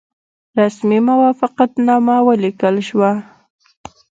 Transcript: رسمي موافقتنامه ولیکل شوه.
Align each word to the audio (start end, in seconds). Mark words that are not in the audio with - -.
رسمي 0.59 0.99
موافقتنامه 1.09 2.15
ولیکل 2.27 2.75
شوه. 2.87 3.11